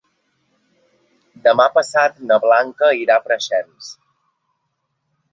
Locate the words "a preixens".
3.21-3.91